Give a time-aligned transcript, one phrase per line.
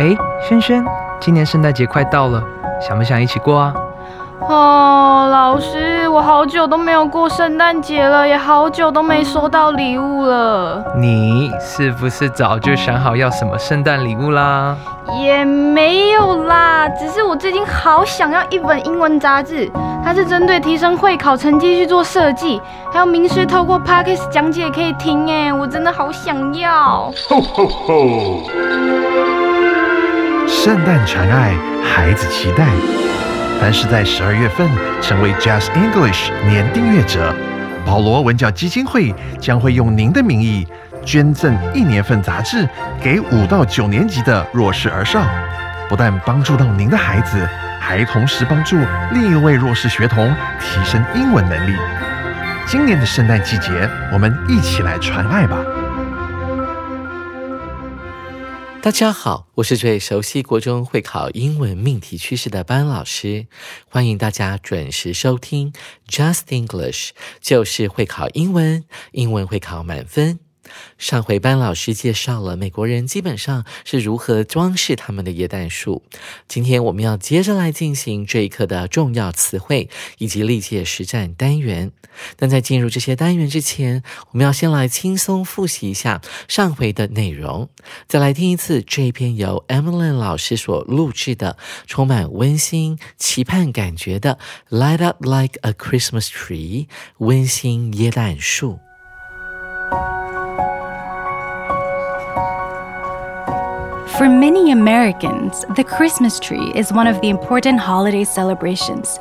[0.00, 0.82] 哎，轩轩，
[1.20, 2.42] 今年圣诞节快到了，
[2.80, 3.74] 想不想一起过啊？
[4.48, 10.82] 哦，老师，我好久都没有过圣诞节了，也好久都没收到礼物了。
[10.96, 14.74] 你是不是早就想好要什么圣诞礼物啦？
[15.20, 19.70] 也没有啦，只是我最近好想要一本英文杂志，
[20.02, 22.58] 它是针对提升会考成绩去做设计，
[22.90, 27.12] 还有名师透过 podcast 讲解可以听，哎，我真的好想要。
[30.50, 32.66] 圣诞传爱，孩子期待。
[33.60, 34.68] 凡是在十二月份
[35.00, 37.32] 成为 Just English 年订阅者，
[37.86, 40.66] 保罗文教基金会将会用您的名义
[41.04, 42.68] 捐赠一年份杂志
[43.00, 45.22] 给五到九年级的弱势儿少，
[45.88, 47.48] 不但帮助到您的孩子，
[47.80, 48.76] 还同时帮助
[49.12, 51.74] 另一位弱势学童提升英文能力。
[52.66, 55.56] 今年的圣诞季节，我们一起来传爱吧！
[58.82, 63.46] 大家好，我是最熟悉国中会考英文命题趋势的班老师，
[63.90, 65.74] 欢迎大家准时收听
[66.08, 67.10] Just English，
[67.42, 68.82] 就是会考英文，
[69.12, 70.40] 英文会考满分。
[70.98, 76.02] 上回班老师介绍了美国人基本上是如何装饰他们的椰蛋树，
[76.48, 81.92] 今天我们要接着来进行这一课的重要词汇以及历届实战单元。
[82.36, 87.70] 但在进入这些单元之前，我们要先来轻松复习一下上回的内容，
[88.08, 94.38] 再来听一次这一篇由 Emily 老师所录制的、充满温馨期盼感觉的
[94.76, 96.86] 《Light Up Like a Christmas Tree》
[97.18, 98.80] 温馨椰蛋树。
[104.20, 109.18] For many Americans, the Christmas tree is one of the important holiday celebrations.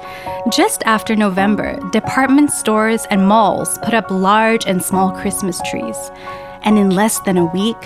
[0.51, 5.95] Just after November, department stores and malls put up large and small Christmas trees.
[6.63, 7.77] And in less than a week,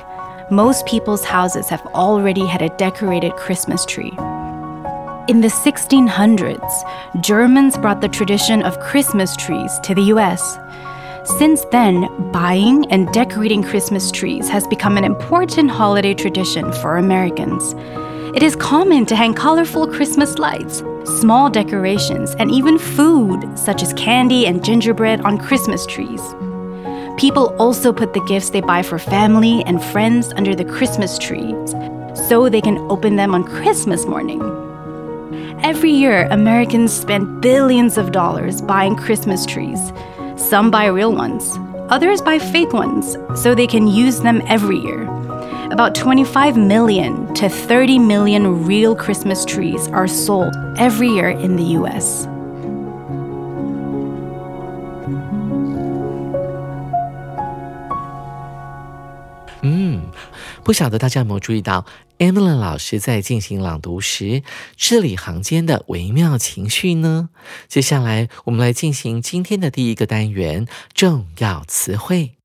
[0.49, 4.13] most people's houses have already had a decorated Christmas tree.
[5.27, 10.57] In the 1600s, Germans brought the tradition of Christmas trees to the US.
[11.37, 17.73] Since then, buying and decorating Christmas trees has become an important holiday tradition for Americans.
[18.35, 20.83] It is common to hang colorful Christmas lights,
[21.19, 26.21] small decorations, and even food, such as candy and gingerbread, on Christmas trees.
[27.17, 31.71] People also put the gifts they buy for family and friends under the Christmas trees
[32.27, 34.41] so they can open them on Christmas morning.
[35.63, 39.79] Every year, Americans spend billions of dollars buying Christmas trees.
[40.35, 41.57] Some buy real ones,
[41.89, 45.03] others buy fake ones so they can use them every year.
[45.71, 51.63] About 25 million to 30 million real Christmas trees are sold every year in the
[51.79, 52.27] US.
[60.63, 61.85] 不晓得大家有没有注意到
[62.19, 64.43] ，Emily 老师在进行朗读时
[64.77, 67.29] 字里行间的微妙情绪呢？
[67.67, 70.65] 接下来，我们来进行今天的第一个单元——
[70.95, 72.37] 重要词汇。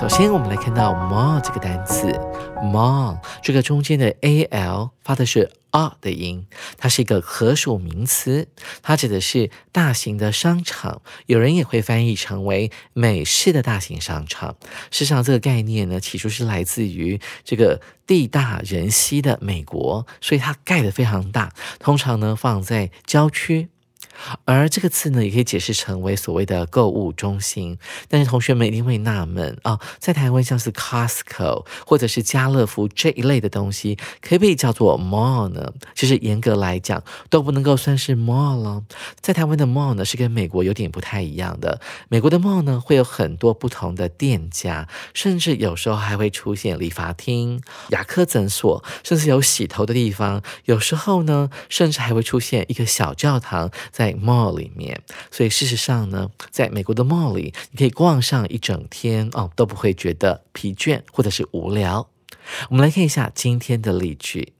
[0.00, 2.06] 首先，我们来看到 mall 这个单词
[2.62, 6.46] ，mall 这个中间的 a l 发的是 r 的音，
[6.78, 8.48] 它是一个可数名词，
[8.80, 14.56] 它指的是大型的商场，有人也会翻译成为美式的大型商场。
[14.90, 23.68] 事实上，这个概念呢，起初是来自于这个地大人稀的美国，所以它盖得非常大，通常呢放在郊区。
[24.44, 27.78] 而这个字呢，也可以解释成为所谓的购物中心。
[28.08, 35.72] 但是同学们一定会纳闷啊，在台湾像是 Costco 或者是家乐福这一类的东西，可不可以叫做 mall 呢？
[35.94, 38.82] 其实严格来讲，都不能够算是 mall 了。
[39.20, 41.80] 在台湾的 mall 呢，是跟美国有点不太一样的。
[42.08, 47.60] 美国的 mall 呢，会有很多不同的店家，甚至有时候还会出现理发厅、
[47.90, 50.42] 牙科诊所，甚至有洗头的地方。
[50.64, 54.10] 有时候呢，甚至还会出现一个小教堂在。
[54.20, 55.00] mall 里面，
[55.30, 62.08] 所以事实上呢，在美国的 mall 里，你可以逛上一整天哦，都不会觉得疲倦或者是无聊。
[62.68, 64.52] 我们来看一下今天的例句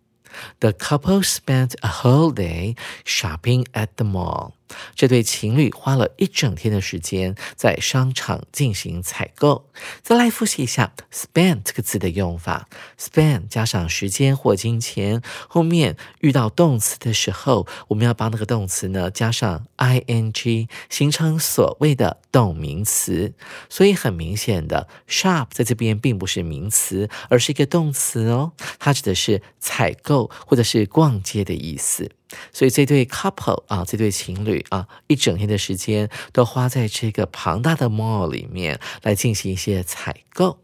[0.60, 4.52] ：The couple spent a whole day shopping at the mall.
[4.94, 9.68] 这对情侣花了一整天的时间在商场进行采购。
[10.02, 12.68] 再来复习一下 “spend” 这个字的用法
[12.98, 23.32] ：spend 加上时间或金钱，后面遇到动词的时候，我们要帮那个动词呢加上 ing，形成所谓的动名词。
[23.68, 32.10] 所以很明显的，shop 在这边并不是名词，而是一个动词哦，它指的是采购或者是逛街的意思。
[32.52, 40.58] 所以这对 couple 啊，这对情侣啊，一整天的时间都花在这个庞大的 mall 里面来进行一些采购。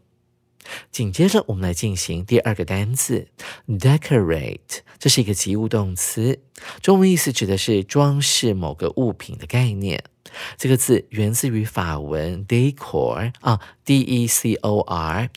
[0.91, 3.27] 紧接着，我们来进行第二个单词
[3.67, 6.41] decorate，这是一个及物动词，
[6.81, 10.03] 中文意思指的是装饰某个物品的概念。
[10.57, 15.29] 这个字源自于法文 decor 啊，d e c o r。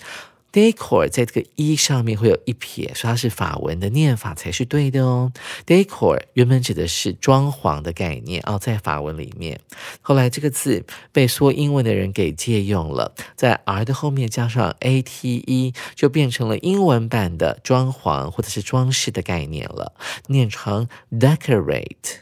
[0.53, 5.33] Decor 在这个一上面会有一撇，说它是法文的念法才是对的哦。
[5.67, 9.61] decor 原本指的是装潢的概念哦，在法文里面，
[10.01, 19.93] 后来这个字被说英文的人给借用了，在 r 的后面加上 a t e，就变成了英文版的装潢或者是装饰的概念了，
[20.27, 22.21] 念成 decorate。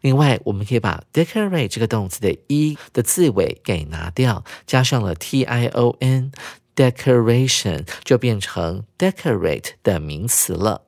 [0.00, 6.32] 另外，我们可以把 decorate 这个动词的一的字尾给拿掉，加上了 t i o n。
[6.75, 10.83] Decoration 就变成 decorate 的名词了。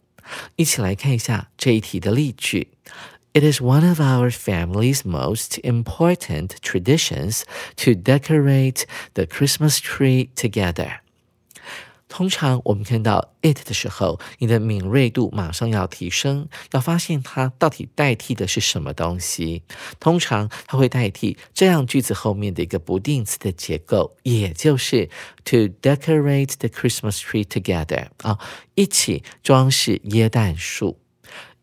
[0.56, 2.70] 一起来看一下这一题的例句。
[3.34, 7.44] It is one of our family's most important traditions
[7.78, 8.86] to decorate
[9.16, 11.00] the Christmas tree together.
[12.09, 19.63] 通常我们看到 it 的时候，你的敏锐度马上要提升，要发现它到底代替的是什么东西。
[20.01, 25.09] 通常它会代替这样句子后面的一个不定词的结构，也就是
[25.45, 28.39] to decorate the Christmas tree together 啊，
[28.75, 30.99] 一起装饰椰蛋树。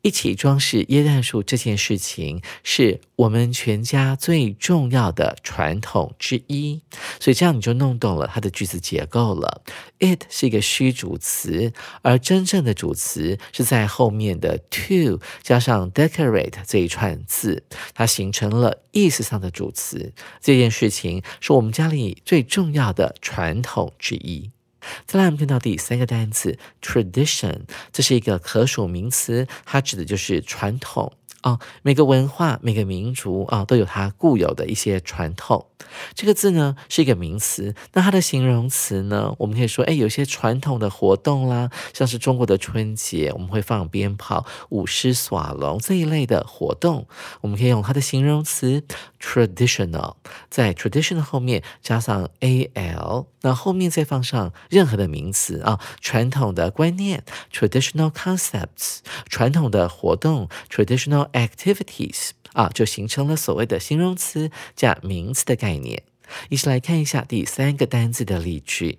[0.05, 6.83] 一起装饰椰蛋树这件事情是我们全家最重要的传统之一，
[7.19, 9.63] 所以这样你就弄懂了它的句子结构了。
[9.97, 11.73] It 是一个虚主词，
[12.03, 17.63] 而真正的主词是在后面的 to 加上 decorate 这一串字，
[17.95, 20.13] 它形成了意思上的主词。
[20.39, 24.51] 这件事情是我们家里最重要的传统之一。
[25.05, 27.61] 再来，我们看到第三个单词 tradition，
[27.91, 31.13] 这是一个可数名词，它指的就是传统。
[31.41, 35.67] 啊，每个文化、每个民族啊，都有它固有的一些传统。
[36.13, 47.07] 这个字呢是一个名词，那它的形容词呢，我们可以说，哎，有些传统的活动啦，像是中国的春节，我们会放鞭炮、舞狮、耍龙这一类的活动，
[47.41, 48.83] 我们可以用它的形容词
[49.21, 50.15] traditional，
[50.49, 57.23] 在 traditional 后面加上 al，那后面再放上任何的名词啊，传统的观念
[57.53, 58.99] traditional concepts，
[59.29, 61.25] 传统的活动 traditional。
[61.35, 66.01] activities 啊，就形成了所谓的形容词加名词的概念。
[66.49, 68.97] 一起来看一下第三个单词的例句。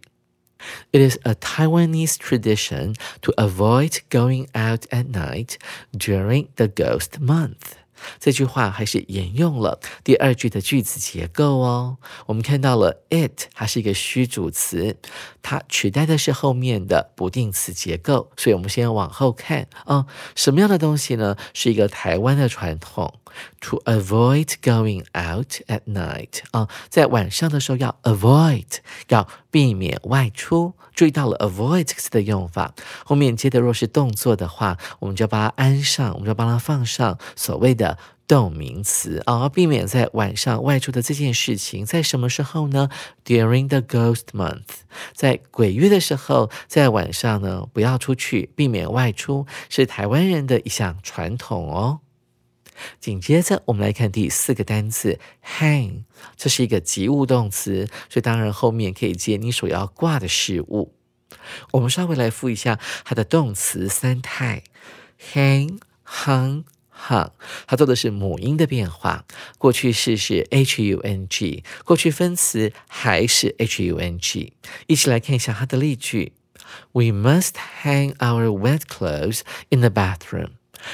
[0.92, 5.56] It is a Taiwanese tradition to avoid going out at night
[5.92, 7.74] during the ghost month.
[8.20, 11.96] 这句话还是沿用了第二句的句子结构哦。
[12.26, 14.96] 我们看到了 it，它是一个虚主词，
[15.42, 18.30] 它取代的是后面的不定词结构。
[18.36, 21.36] 所以，我们先往后看啊，什么样的东西呢？
[21.54, 23.14] 是一个台湾的传统
[23.60, 28.66] ，to avoid going out at night 啊，在晚上的时候要 avoid，
[29.08, 30.74] 要避免外出。
[30.94, 32.74] 注意到了 avoid 这个词的用法，
[33.04, 42.88] 后面接的若是动作的话，我们就把它安上，我们就把它放上所谓的动名词啊，避免在晚上外出的这件事情，在什么时候呢
[43.26, 44.62] ？During the ghost month，
[45.12, 52.00] 在鬼月的时候，在晚上呢不要出去，避免外出，是台湾人的一项传统哦。
[53.00, 56.02] 紧接着，我们来看第四个单词 hang，
[56.36, 60.94] 这是一个及物动词，所以当然后面可以接你所要挂的事物。
[61.72, 64.62] 我们稍微来复一下它的动词三态
[65.32, 67.30] ：hang、hung、hung。
[67.66, 69.24] 它做的是母音的变化，
[69.58, 74.52] 过去式是 h u n g，过去分词还是 h u n g。
[74.86, 76.32] 一起来看一下它的例句
[76.92, 77.52] ：We must
[77.82, 80.50] hang our wet clothes in the bathroom.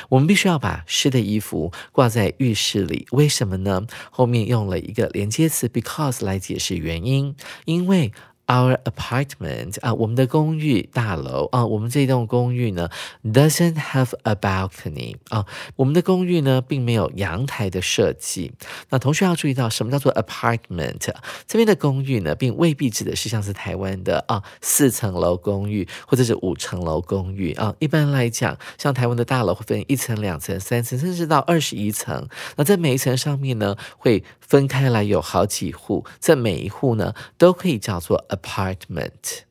[0.09, 3.87] 我们必须要把湿的衣服挂在浴室里，为什么呢？
[4.11, 7.35] 后面用了一个连接词 because 来解释原因，
[7.65, 8.13] 因为。
[8.49, 12.91] Our apartment 啊，我们的公寓大楼啊，我们这栋公寓呢
[13.25, 15.47] ，doesn't have a balcony 啊，
[15.77, 18.53] 我们的公寓呢，并没有阳台的设计。
[18.91, 20.99] 那同学要注意到，什么叫做 apartment？
[21.47, 27.75] 这边的公寓呢，并未必指的是像是台湾的啊四层楼公寓或者是五层楼公寓啊。
[27.79, 32.29] 一般来讲，像台湾的大楼会分一层、两层、三层，甚至到二十一层。
[32.57, 38.23] 那在每一层上面呢，会分开来有好几户，在每一户呢，都可以叫做。
[38.33, 39.43] apartment，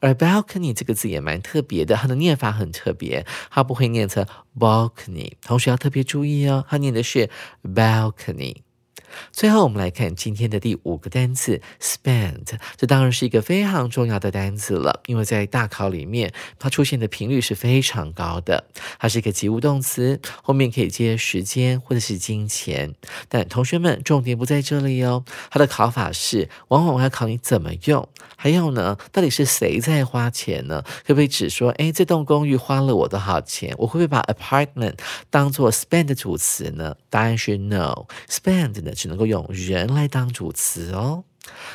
[0.00, 4.26] 而 balcony 这个字也蛮特别的，它的念法很特别，它不会念成
[4.58, 7.30] balcony，同学要特别注意哦，它念的是
[7.62, 8.56] balcony。
[9.32, 12.58] 最后，我们来看今天的第五个单词 spend。
[12.76, 18.64] 这当然是一个非常重要的单词了，因为在大考里面，它出现的频率是非常高的。
[18.98, 22.94] 它是一个及物动词，后面可以接时间或者是金钱。
[23.28, 25.24] 但同学们，重点不在这里哦。
[25.50, 28.08] 它的考法是，往往要考你怎么用。
[28.36, 30.82] 还有呢，到底是谁在花钱呢？
[31.06, 33.74] 可不可以只说，哎，这栋公寓花了我多少钱？
[33.78, 34.98] 我会不会把 apartment
[35.30, 36.96] 当做 spend 的主词呢？
[37.08, 38.06] 答案是 no。
[38.28, 41.24] spend 呢，只能够用人来当主词哦。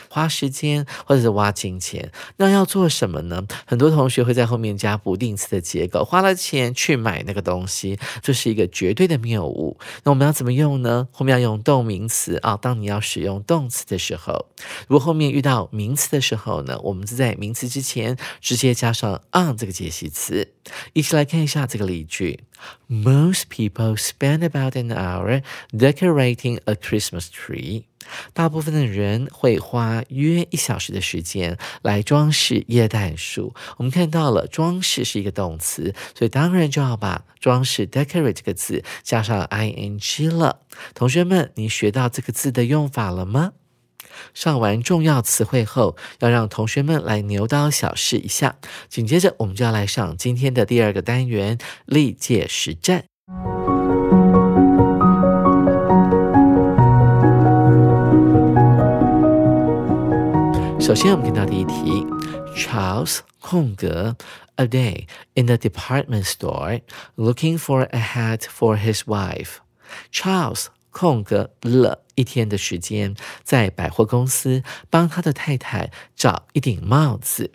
[0.09, 3.43] 花时间或者是花金钱，那要做什么呢？
[3.65, 9.77] 很多同学会在后面加不定词的结构，花了钱去买那个东西，这是一个绝对的谬误。
[10.03, 11.07] 那我们要怎么用呢？
[11.12, 12.57] 后面要用动名词啊。
[12.62, 14.47] 当你要使用动词的时候，
[14.88, 20.53] 如果后面遇到名词的时候呢，我们是在名词之前直接加上 on 这个介系词。
[20.93, 22.39] 一起来看一下这个例句
[22.88, 27.83] ：Most people spend about an hour decorating a Christmas tree.
[28.33, 33.53] 大部分的人会花约一小时的时间来装饰椰蛋树。
[33.77, 40.61] 我们看到了，装饰是一个动词，所以当然就要把装饰 decorate 这个字加上 ing 了。
[40.93, 43.53] 同学们，你学到这个字的用法了吗？
[44.33, 48.57] 上完重要词汇后，要让同学们来牛刀小试一下。
[48.89, 53.05] 紧接着，我们就要来上今天的第二个单元历届实战。
[60.88, 62.08] 首先，我们看到第一题
[62.56, 64.15] ：Charles 空格
[64.56, 66.82] a day in the department store
[67.17, 69.58] looking for a hat for his wife.
[70.13, 77.51] Charles 空格了一天的时间，在百货公司帮他的太太找一顶帽子。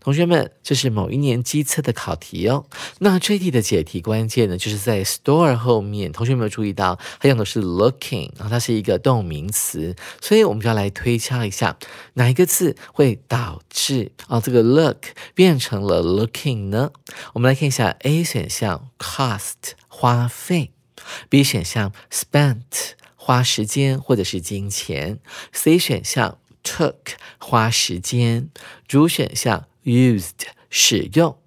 [0.00, 2.66] 同学们，这是某一年机测的考题哦。
[2.98, 6.12] 那这题的解题关键呢，就是在 store 后面。
[6.12, 11.76] 同学们有注意到，它用的是 looking，然后它是一个动名词，所以我们就要来推敲一下，
[12.14, 14.98] 哪一个字会导致啊这个 look
[15.34, 16.90] 变成了 looking 呢？
[17.32, 20.70] 我们来看一下 A 选项 cost 花费
[21.28, 25.18] ，B 选项 spent 花时间或者是金钱
[25.52, 26.38] ，C 选项。
[26.64, 28.48] Took 花时间，
[28.88, 30.30] 主选项 used
[30.70, 31.38] 使用。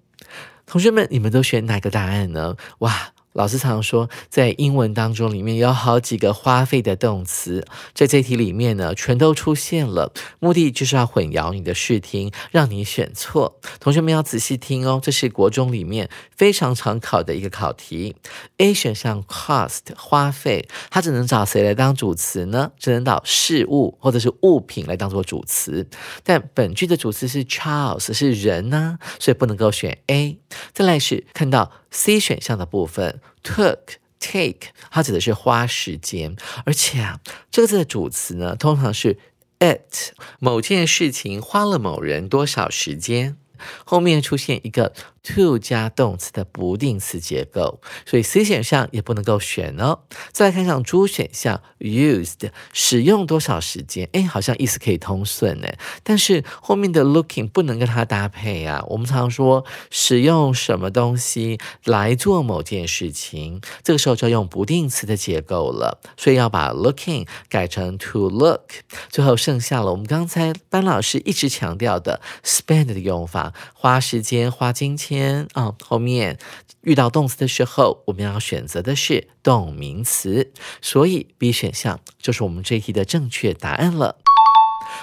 [0.64, 2.56] 同学们，你们都选哪个答案呢？
[2.78, 3.12] 哇！
[3.34, 10.12] 老师常说，在英文当中，里面有好几个花费的动词，在这题里面呢，全都出现了。
[10.40, 13.60] 目的就是要混淆你的视听，让你选错。
[13.78, 18.16] 同学们要仔细听哦，这是国中里面非常常考的一个考题。
[18.56, 22.72] A 选项 cost 花费，它只能找谁来当主词呢？
[22.78, 25.86] 只能找事物或者是物品来当做主词。
[26.24, 30.38] 但本句的主词是 Charles，是人呢，所以不能够选 A。
[30.72, 31.70] 再来是看到。
[31.90, 33.78] C 选项的部分，took
[34.20, 39.18] take，它指的是花时间，而且啊，这个字的主词呢，通常是
[39.60, 43.36] it，某件事情花了某人多少时间。
[43.84, 50.00] 后面出现一个 to 加动词的不定词结构，所以 C 选项也不能够选哦。
[50.32, 54.08] 再来看上 D 选项 used 使用多少时间？
[54.12, 55.68] 哎，好像意思可以通顺呢。
[56.02, 58.82] 但是后面的 looking 不能跟它搭配啊。
[58.88, 66.00] 我们常说使用什么东西来做某件事情，这个时候就要用不定词的结构了。
[66.16, 68.70] 所以要把 looking 改成 to look。
[69.10, 73.47] 最后剩下了我们刚才班老师一直强调的 spend 的用法。
[73.74, 75.74] 花时间、花金钱啊！
[75.82, 76.38] 后面
[76.82, 84.18] 遇到动词的时候，我们要选择的是动名词，所以 B 选项就是我们这一题的正确答案了。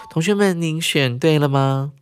[0.10, 1.94] 同学们，您选对了吗？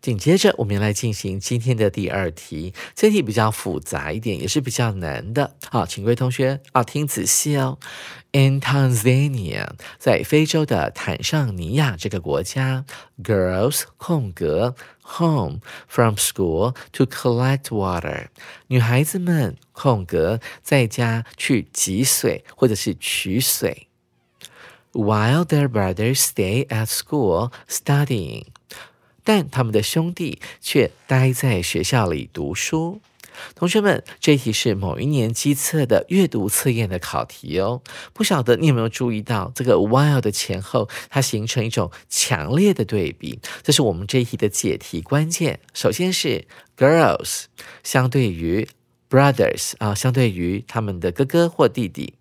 [0.00, 2.72] 紧接着，我们来进行今天的第二题。
[2.94, 5.56] 这题比较复杂一点，也是比较难的。
[5.68, 7.78] 好，请各位同学啊，听仔细哦。
[8.32, 9.68] In Tanzania，
[9.98, 12.84] 在非洲的坦桑尼亚这个国家
[13.22, 18.27] ，girls 空格 home from school to collect water，
[18.67, 23.87] 女孩子们空格在家去汲水或者是取水。
[24.91, 28.45] While their brothers stay at school studying。
[29.23, 32.99] 但他们的兄弟却待在学校里读书。
[33.54, 37.82] 同学们，这一题是某一年机测的阅读测验的考题哦。
[38.12, 43.38] 不晓得你有没有注意到这个 while 的前后，它形成一种强烈的对比。
[43.62, 45.60] 这是我们这一题的解题关键。
[45.72, 47.44] 首先是 girls
[47.82, 48.68] 相对于
[49.08, 52.14] brothers 啊，相对于他们的哥哥或弟弟。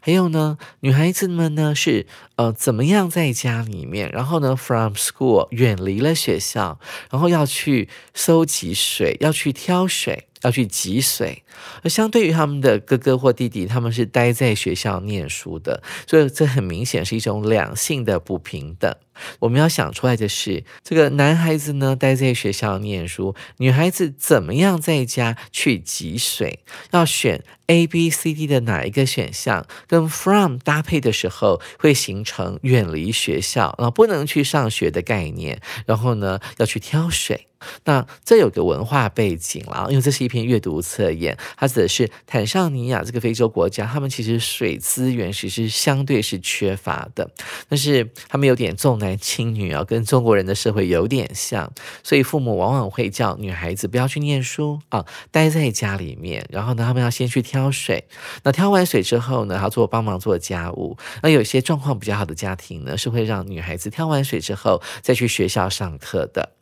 [0.00, 10.26] 还有呢，女孩子们呢是呃怎么样在家里面，然后呢，from school 远离了学校，然后要去收集水，要去挑水。
[10.46, 11.42] 要去汲水，
[11.82, 18.94] 而相对于他们的哥哥或弟弟，他们是待在学校念书的，所以这很明显是一种两性的不平等。
[19.38, 26.60] 我们要想出来的是，这个男孩子呢待在学校念书，女孩子怎么样在家去汲水？
[26.90, 29.66] 要选 A、B、C、D 的哪一个选项？
[29.86, 35.60] 跟 from 搭配的时候，会形成远离学校，然后不能去上学的概念。
[35.84, 37.46] 然后呢，要去挑水。
[37.84, 47.28] 那这有个文化背景了，因为这是一篇阅读测验，它指的是坦桑尼亚这个非洲国家，他们其实水资源其实相对是缺乏的，
[47.68, 51.72] 但是他们有点重男男轻女啊，跟中国人的社会有点像，
[52.02, 58.04] 所以父母往往会叫女孩子不要去念书啊，待在家里面，然后呢，他们要先去挑水，
[58.42, 66.52] 那挑完水之后呢，要做帮忙做家务，那有些状况比较好的家庭呢，是会让女孩子挑完水之后再去学校上课的。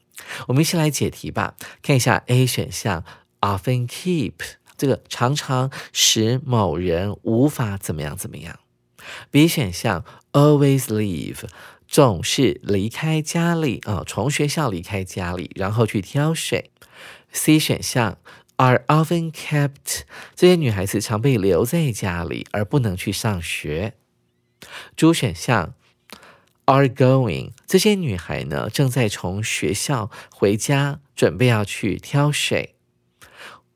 [0.47, 3.05] 我们一起来解题吧，看一下 A 选项
[3.41, 4.35] ，often keep
[4.77, 8.59] 这个常常使某人无法怎么样怎么样。
[9.31, 11.41] B 选项，always leave
[11.95, 16.73] 总是离开家里啊，从学校离开家里，然后去挑水。
[17.31, 18.19] C 选项
[18.57, 20.01] ，are often kept
[20.35, 23.95] 这些女孩子常被留在家里而不能去上学。
[24.97, 25.75] D 选项。
[26.65, 32.74] Are going 这些女孩呢，正在从学校回家，准备要去挑水。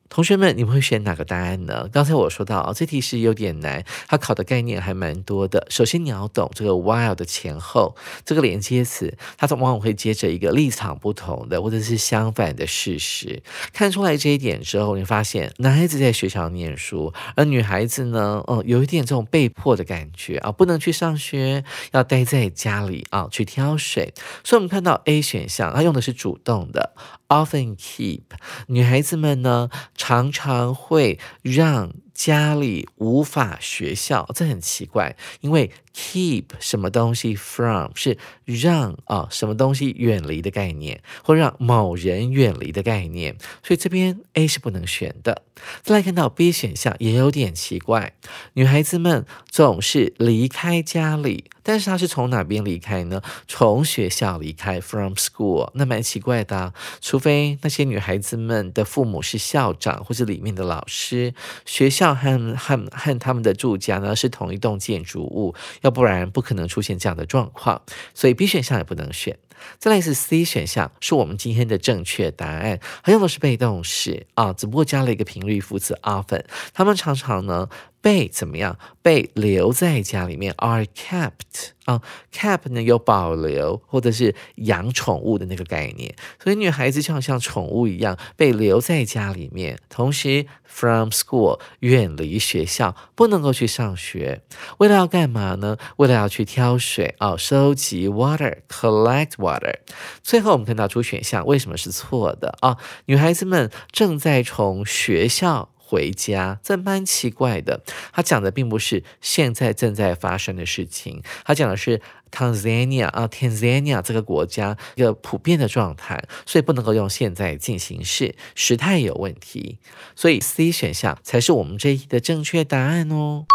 [0.09, 1.89] 同学们，你们会选哪个答案呢？
[1.93, 5.67] 刚才我说到啊，这题是有点难，它考的概念还蛮多的。
[5.71, 13.43] 首先你要懂这个 while 的前后，这个连接词，它往往会接着一个立场不同的或者是相反的事实。
[13.73, 21.63] 看出来这一点之后，你发现男孩子在学校念书，而女孩子呢，嗯，有一点这种被迫的感觉啊，不能去上学，
[21.93, 24.13] 要待在家里啊，去挑水。
[24.43, 26.95] 所以我们看到 A 选项，它用的是主动的。
[27.29, 28.23] Often keep
[28.69, 45.43] 女孩子们呢，常常会让家里无法学校，这很奇怪，因为 keep 什么东西 from 是让啊什么东西远离的概念，或让某人远离的概念，所以这边 A 是不能选的。
[45.83, 48.15] 再来看到 B 选项也有点奇怪，
[48.55, 51.45] 女孩子们总是离开家里。
[51.69, 53.21] 但是他是从哪边离开呢？
[53.47, 56.73] 从学校离开，from school，那蛮奇怪的。
[57.03, 61.35] 除非那些女孩子们的父母是校长或者里面的老师，
[61.67, 67.83] 学校和和和他们的住家呢是同一栋建筑物，要不然不可能出现这样的状况。
[68.15, 69.37] 所以 B 选项也不能选。
[69.79, 72.79] 再来是 C 选项，是我们今天的正确答案。
[73.03, 76.45] 还用的是被动式啊，只不过加了一个频率副词 often。
[76.73, 77.69] 他们常常呢。
[78.01, 78.79] 被怎么样？
[79.03, 94.43] 被留在家里面，are kept 啊，cap 呢有保留或者是养宠物的那个概念，所以女孩子就好像宠物一样被留在家里面，同时 from school 远离学校，不能够去上学，
[94.77, 95.79] 为了要干嘛呢？
[95.97, 99.77] 为了要去挑水啊，收集 water，collect water。
[100.23, 102.77] 最后我们看到出选项为什么是错的啊？
[103.07, 105.71] 女孩子们正在从学校。
[105.89, 107.83] 回家，这蛮奇怪的。
[108.13, 119.79] 他讲的并不是现在正在发生的事情，他讲的是 Tanzania 啊，Tanzania 这个国家一个普遍的状态，所以不能够用现在进行式，时态有问题。
[120.15, 123.47] 所以 C 选项才是我们这一题的正确答案哦。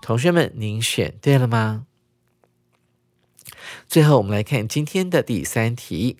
[0.00, 1.84] 同学们，您选对了吗？
[3.86, 6.16] 最后，我们来看今天的第三题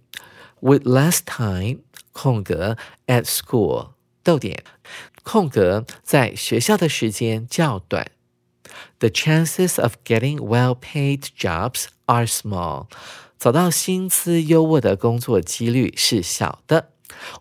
[0.60, 1.80] ：With less time
[2.12, 4.64] 空格 at school 逗点。
[5.24, 8.12] 空格在学校的时间较短。
[9.00, 12.86] The chances of getting well-paid jobs are small。
[13.38, 16.90] 找到薪资优渥的工作几率是小的。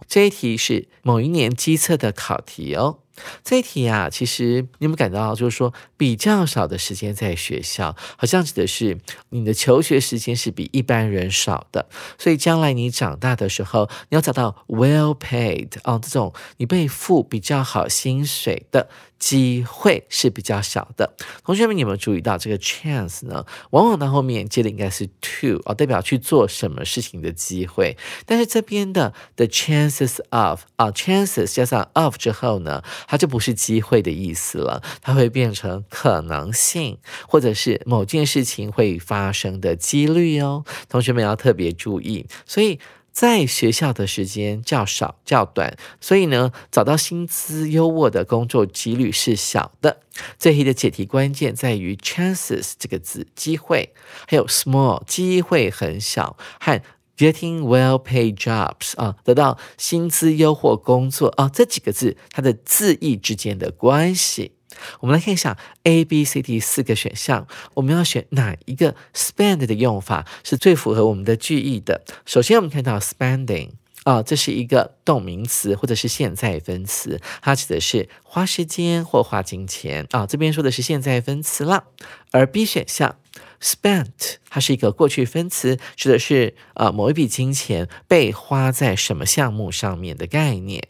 [0.08, 3.03] 这一题是某一年机测的考题哦。
[3.44, 8.98] 这一题啊，其实你们感到就是说比较少的时间在学校，好像指的是
[9.30, 18.90] 你的求学时间是比一般人少的，所以将来你长大的时候，你要找到 well paid 哦，这种你被付比较好薪水的。
[19.20, 21.14] 机会是比较小的，
[21.46, 23.46] 同学们，你有没有注意到这个 chance 呢？
[23.70, 27.96] 往往到后面接的应该是 to 啊，代表去做什么事情的机会。
[28.26, 40.64] 但是这边的 the chances of 啊，chances 加上 of 之后呢，它就不是机会的意思了，它会变成可能性，或者是某件事情会发生的几率哦。
[40.90, 42.80] 同学们要特别注意，所以。
[43.14, 50.00] 在学校的时间较少较短，所以呢，找到薪资优渥的工作几率是小的。
[50.40, 53.94] 这题的解题关键在于 chances 这个字，机会，
[54.28, 56.82] 还有 small 机会很小和
[57.18, 64.54] getting well-paid jobs 啊，得到薪资优渥工作啊，这几个字它的字义之间的关系。
[65.02, 72.04] 我们来看一下 A、B、C、D 四个选项，我们要选哪一个 spend 的用法是最符合我们的句意的？
[72.26, 73.70] 首先，我们看到 spending
[74.04, 80.26] 啊，这是一个动名词或者是现在分词，它指的是花时间或花金钱啊。
[80.26, 81.86] 这边说的是现在分词了。
[82.32, 83.18] 而 B 选项
[83.62, 90.90] spent 它是一个过去分词，指的是呃某一笔金钱被花在什么项目上面的概念。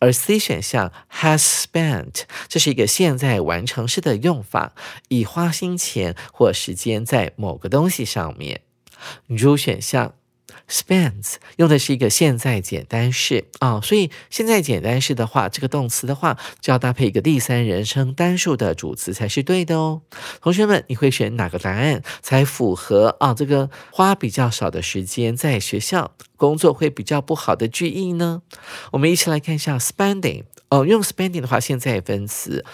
[0.00, 4.74] 而 C 选项 has spent，这是一个现在完成式的用法，
[5.08, 8.60] 以花心钱或时间在某个东西上面。
[9.26, 10.14] D 选项。
[10.68, 20.02] Spends 用的是一个现在简单式啊，所以现在简单式的话，这个动词的话就要搭配一个第三人称单数的主词才是对的哦。
[20.40, 23.34] 同学们，你会选哪个答案才符合啊？
[23.34, 28.42] 这个花比较少的时间在学校工作会比较不好的句意呢？
[28.92, 32.64] 我们一起来看一下 spending 哦，用 spending 的话，现在分词。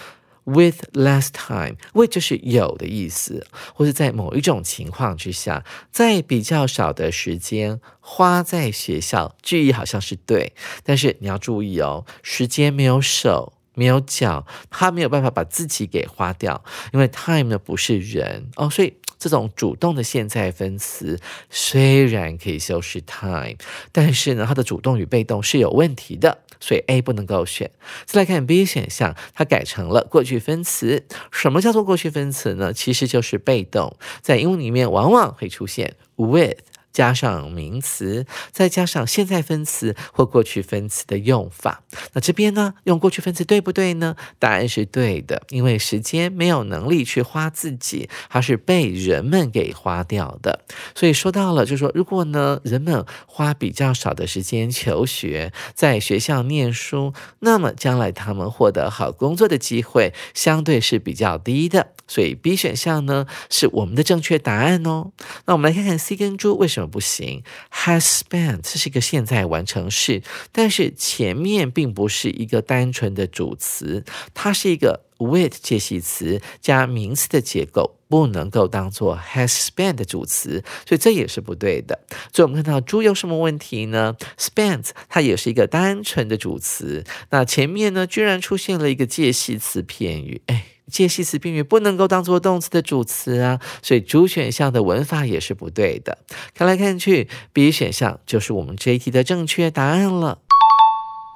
[0.48, 18.94] With less time，with 就是有的意思，或者在某一种情况之下，在比较少的时间花在学校，句意好像是对，但是你要注意哦，时间没有手，没有脚，他没有办法把自己给花掉，因为 time 呢不是人哦，所以。
[19.20, 21.18] 这种主动的现在分词
[21.50, 23.56] 虽然可以修饰 time，
[23.90, 27.70] 但是呢，它的主动与被动是有问题的，所以 A 不能够选。
[28.04, 31.04] 再来看 B 选项，它改成了过去分词。
[31.30, 32.72] 什么叫做过去分词呢？
[32.72, 36.58] 其实就是被动，在英文里面往往会出现 with。
[36.98, 41.84] 加上名词，再加上现在分词或过去分词的用法。
[42.12, 44.16] 那这边呢，用过去分词对不对呢？
[44.40, 50.64] 答案是对的，因为时间没有能力去花自己，它是被人们给花掉的。
[50.92, 61.92] 所以说到了，就是说，如果呢，人们花比较少的时间求学，在学校念书，那么将来他们获得好工作的机会相对是比较低的。
[62.08, 65.12] 所以 B 选项呢是我们的正确答案哦。
[65.44, 82.00] 那我们来看看 C 跟 D 为什么不行？Has spent 这是一个现在完成式，但是前面并不是一个单纯的主词，它是一个 with 介系词加名词的结构，不能够当做 has spent 的主词，所以这也是不对的。
[82.32, 90.64] 所以我们看到猪有什么问题呢？spent 它也是一个单纯的主词，那前面呢居然出现了一个介系词片语，哎。
[90.90, 96.16] 介系词宾语不能够当做动词的主词啊，所以主选项的文法也是不对的。
[96.54, 100.38] 看来看去，B 选项就是我们这一题的正确答案了。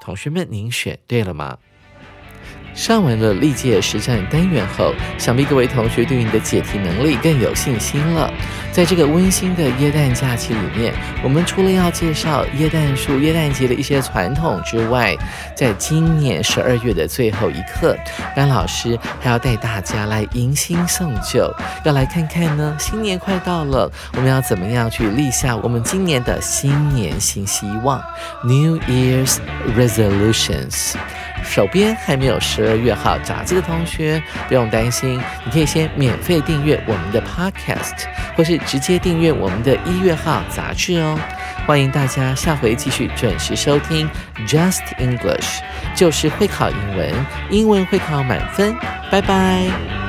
[0.01, 1.59] 同学们，您选对了吗？
[2.75, 8.33] 上完了历届实战单元后，想必各位同学对你的解题能力更有信心了。
[8.73, 15.15] 在这个温馨的耶诞假期里面，我们除了要介绍耶诞树、耶诞节的一些传统之外，
[15.55, 17.95] 在今年十二月的最后一刻，
[18.35, 21.53] 甘老师还要带大家来迎新送旧，
[21.85, 28.03] 要来看看呢，新年快到了，我们要怎么样去立下我们今年的新年新希望
[28.43, 29.37] （New Year's
[29.77, 30.95] Resolutions）。
[31.43, 38.05] 手边还没有十二月号杂志的同学，不用担心，你可以先免费订阅我们的 Podcast，
[38.37, 41.19] 或是直接订阅我们的一月号杂志哦。
[41.67, 44.09] 欢迎大家下回继续准时收听
[44.47, 45.61] Just English，
[45.95, 48.75] 就是会考英文，英文会考满分。
[49.11, 50.02] 拜拜。